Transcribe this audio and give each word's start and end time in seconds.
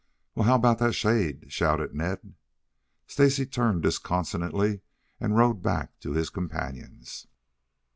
"Well, 0.33 0.47
how 0.47 0.55
about 0.55 0.79
that 0.79 0.93
shade?" 0.93 1.51
shouted 1.53 1.93
Ned. 1.93 2.33
Stacy 3.05 3.45
turned 3.45 3.83
disconsolately 3.83 4.81
and 5.19 5.37
rode 5.37 5.61
back 5.61 5.99
to 5.99 6.13
his 6.13 6.31
companions. 6.31 7.27